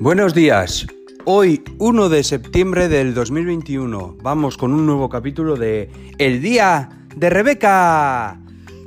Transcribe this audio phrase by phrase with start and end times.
[0.00, 0.86] Buenos días.
[1.24, 7.30] Hoy, 1 de septiembre del 2021, vamos con un nuevo capítulo de El Día de
[7.30, 8.40] Rebeca.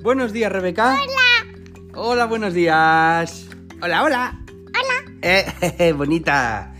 [0.03, 0.95] Buenos días, Rebeca.
[1.01, 1.93] Hola.
[1.95, 3.47] Hola, buenos días.
[3.81, 4.39] Hola, hola.
[4.67, 5.17] Hola.
[5.21, 6.75] Eh, bonita.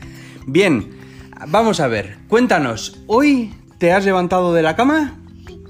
[0.46, 0.90] Bien,
[1.48, 2.18] vamos a ver.
[2.28, 5.20] Cuéntanos, ¿hoy te has levantado de la cama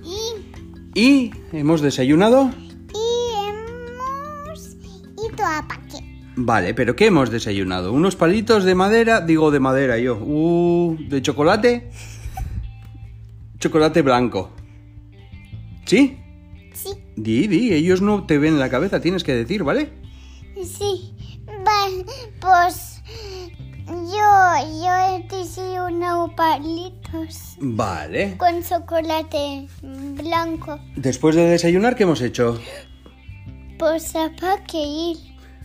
[0.04, 2.52] Y, y hemos desayunado?
[6.39, 7.91] Vale, pero ¿qué hemos desayunado?
[7.91, 9.21] ¿Unos palitos de madera?
[9.21, 10.15] Digo de madera yo.
[10.21, 11.89] Uh, ¿De chocolate?
[13.60, 14.51] Chocolate blanco.
[15.86, 16.18] ¿Sí?
[16.73, 19.89] Sí, Di, di, ellos no te ven la cabeza, tienes que decir, ¿vale?
[20.63, 21.13] sí.
[21.47, 22.05] Va-
[22.39, 23.01] pues
[23.88, 28.35] yo, yo he desayunado palitos Vale.
[28.38, 30.79] con chocolate blanco.
[30.96, 32.59] Después de desayunar, ¿qué hemos hecho?
[33.80, 35.17] Pues a parque ir.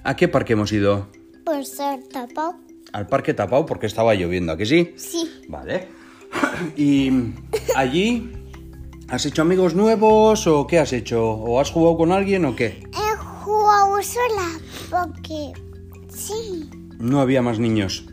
[0.04, 1.08] ¿A qué parque hemos ido?
[1.44, 2.56] Pues a tapado.
[2.92, 4.92] Al parque tapado porque estaba lloviendo, ¿a que sí?
[4.96, 5.28] Sí.
[5.48, 5.88] Vale.
[6.76, 7.10] ¿Y
[7.76, 8.32] allí
[9.08, 11.30] has hecho amigos nuevos o qué has hecho?
[11.30, 12.82] ¿O has jugado con alguien o qué?
[12.92, 14.48] He jugado sola
[14.90, 15.52] porque
[16.08, 16.68] sí.
[16.98, 18.06] No había más niños.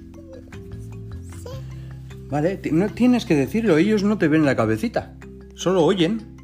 [2.29, 5.15] Vale, ti- no tienes que decirlo, ellos no te ven la cabecita,
[5.55, 6.37] solo oyen.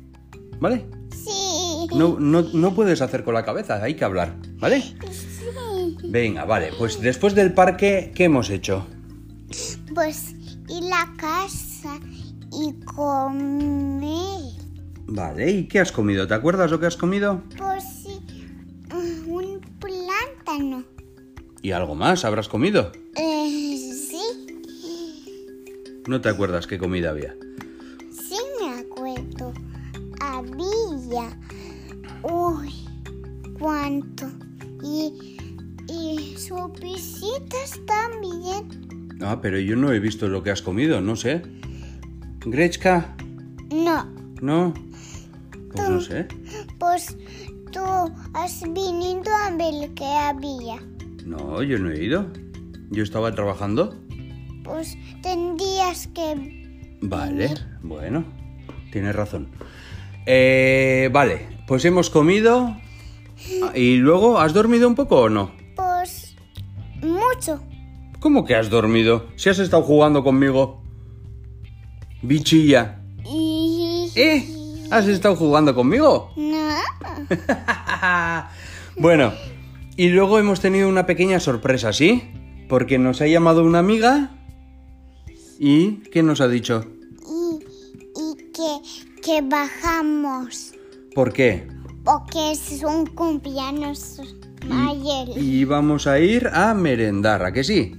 [0.59, 0.85] ¿Vale?
[1.13, 1.87] Sí.
[1.95, 4.81] No, no, no puedes hacer con la cabeza, hay que hablar, ¿vale?
[4.81, 4.95] Sí.
[6.05, 8.87] Venga, vale, pues después del parque, ¿qué hemos hecho?
[9.93, 10.33] Pues
[10.67, 11.99] ir a casa
[12.51, 14.55] y comer.
[15.05, 16.25] Vale, ¿y qué has comido?
[16.27, 17.43] ¿Te acuerdas lo que has comido?
[17.55, 18.19] Pues sí,
[19.27, 20.83] un plátano.
[21.61, 22.91] ¿Y algo más habrás comido?
[23.15, 24.19] Eh, sí,
[26.07, 27.35] No te acuerdas qué comida había.
[28.11, 29.53] sí me acuerdo.
[30.21, 31.37] Había.
[32.23, 32.73] Uy,
[33.59, 34.25] cuánto.
[34.85, 35.37] Y,
[35.89, 39.17] y sopisitas también.
[39.21, 41.41] Ah, pero yo no he visto lo que has comido, no sé.
[42.45, 43.15] ¿Grechka?
[43.73, 44.05] No,
[44.41, 44.73] ¿No?
[45.73, 46.27] Pues no sé.
[46.79, 47.17] pues
[47.71, 47.81] tú
[48.33, 50.77] has venido a ver qué había.
[51.25, 52.27] No, yo no he ido.
[52.91, 53.95] Yo estaba trabajando.
[54.63, 56.97] Pues tendrías que...
[57.01, 58.23] Vale, bueno,
[58.91, 59.49] tienes razón.
[60.25, 62.75] Eh, vale, pues hemos comido.
[63.63, 65.51] Ah, ¿Y luego has dormido un poco o no?
[65.75, 66.35] Pues
[67.01, 67.61] mucho.
[68.19, 69.27] ¿Cómo que has dormido?
[69.35, 70.81] Si has estado jugando conmigo.
[72.21, 73.01] Bichilla.
[74.15, 74.43] ¿Eh?
[74.91, 76.31] ¿Has estado jugando conmigo?
[76.35, 76.77] No.
[78.97, 79.33] bueno,
[79.97, 82.23] y luego hemos tenido una pequeña sorpresa, ¿sí?
[82.69, 84.31] Porque nos ha llamado una amiga.
[85.59, 86.85] ¿Y qué nos ha dicho?
[87.27, 87.63] Y,
[88.19, 90.73] y que, que bajamos.
[91.13, 91.74] ¿Por qué?
[92.05, 94.21] Porque es un cumpleaños
[94.71, 95.29] ayer.
[95.35, 97.95] Y vamos a ir a merendar, ¿a que sí?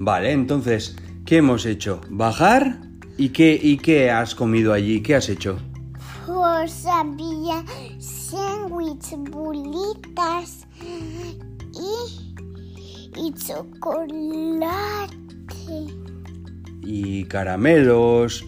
[0.00, 0.96] Vale, entonces,
[1.26, 2.00] ¿qué hemos hecho?
[2.08, 2.80] ¿Bajar?
[3.18, 5.02] ¿Y qué, ¿Y qué has comido allí?
[5.02, 5.58] ¿Qué has hecho?
[6.26, 7.62] Pues había
[7.98, 10.66] sándwich, bolitas
[11.74, 15.14] y, y chocolate.
[16.82, 18.42] Y caramelos,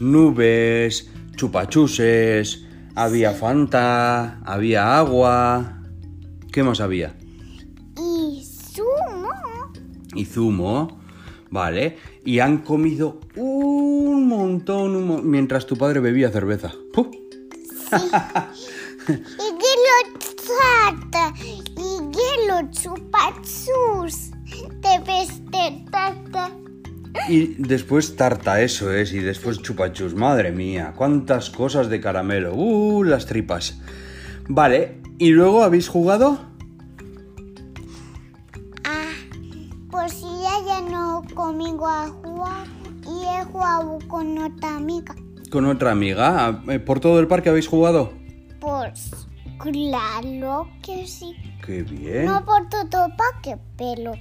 [0.00, 5.80] nubes, chupachuses, había fanta, había agua.
[6.52, 7.16] ¿Qué más había?
[7.96, 9.28] Y zumo.
[10.14, 11.00] Y zumo,
[11.50, 11.98] vale.
[12.24, 16.72] Y han comido un montón, un mientras tu padre bebía cerveza.
[16.92, 17.10] ¡Puh!
[19.08, 19.96] Y hielo
[20.92, 21.34] tarta.
[21.40, 24.30] Y hielo chupachus.
[24.80, 25.01] Te ves de tarta.
[27.28, 30.14] Y después tarta, eso es, y después chupachus.
[30.14, 32.54] Madre mía, cuántas cosas de caramelo.
[32.54, 33.78] Uh, las tripas.
[34.48, 36.40] Vale, ¿y luego habéis jugado?
[38.84, 39.12] Ah,
[39.90, 42.66] pues ya ya no conmigo a jugar
[43.04, 45.14] y he jugado con otra amiga.
[45.50, 46.62] Con otra amiga.
[46.68, 48.12] Eh, ¿Por todo el parque habéis jugado?
[48.60, 49.10] Pues
[49.58, 51.36] claro que sí.
[51.64, 52.26] Qué bien.
[52.26, 54.12] No por todo parque, pero,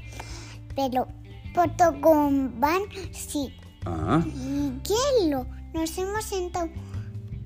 [0.76, 1.08] pero
[1.54, 2.82] por todo con van
[3.12, 3.54] sí.
[3.86, 5.46] Ah, Y hielo.
[5.74, 6.70] Nos hemos sentado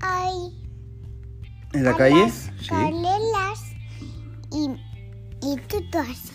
[0.02, 0.62] ahí.
[1.74, 2.26] ¿En la a calle?
[2.26, 2.70] las Sí.
[4.52, 4.70] y,
[5.46, 5.58] y
[5.92, 6.32] todo así.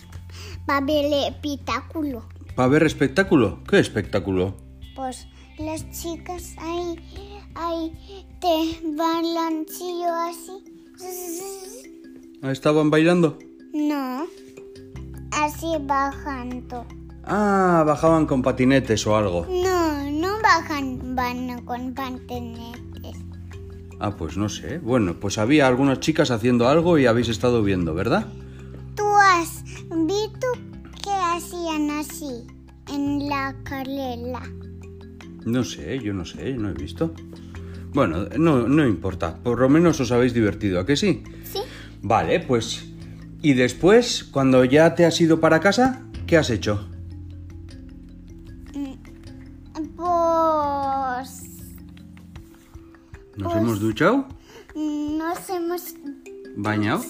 [0.69, 2.23] Va a ver el espectáculo.
[2.55, 3.63] ¿Para ver espectáculo?
[3.67, 4.55] ¿Qué espectáculo?
[4.95, 5.27] Pues
[5.57, 6.95] las chicas ahí,
[7.55, 9.65] ahí te bailan
[10.13, 10.63] así.
[12.43, 13.37] ¿Estaban bailando?
[13.73, 14.25] No,
[15.31, 16.85] así bajando.
[17.23, 19.45] Ah, bajaban con patinetes o algo.
[19.47, 23.17] No, no bajan, van con patinetes.
[23.99, 24.79] Ah, pues no sé.
[24.79, 28.27] Bueno, pues había algunas chicas haciendo algo y habéis estado viendo, ¿verdad?
[28.95, 30.47] ¿Tú has visto
[31.03, 32.47] que hacían así?
[32.91, 34.41] en la carrera.
[35.45, 37.13] No sé, yo no sé, no he visto.
[37.93, 39.35] Bueno, no, no importa.
[39.35, 41.23] Por lo menos os habéis divertido, ¿a que sí?
[41.43, 41.59] Sí.
[42.01, 42.87] Vale, pues...
[43.43, 46.87] ¿Y después, cuando ya te has ido para casa, qué has hecho?
[53.41, 54.25] ¿Nos Pues- hemos duchado?
[54.75, 55.95] nos hemos
[56.55, 57.03] ¿Bañado?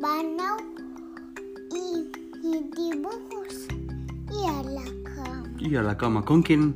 [0.00, 0.56] bañado
[1.74, 2.10] y,
[2.46, 3.66] y dibujos
[4.30, 4.84] y a la
[5.14, 5.44] cama.
[5.58, 6.24] Y a la cama.
[6.24, 6.74] ¿Con quién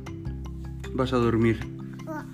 [0.93, 1.59] vas a dormir?
[2.07, 2.25] Ah,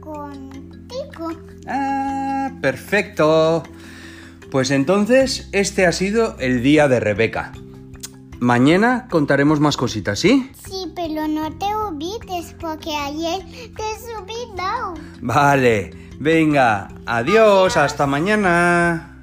[0.00, 1.30] Contigo.
[1.66, 3.62] Ah, perfecto.
[4.50, 7.52] Pues entonces, este ha sido el día de Rebeca.
[8.40, 10.50] Mañana contaremos más cositas, ¿sí?
[10.54, 10.63] Sí,
[12.34, 13.44] olvides porque ayer
[13.76, 14.94] te he subido.
[15.20, 15.90] Vale.
[16.18, 19.13] Venga, adiós, hasta mañana.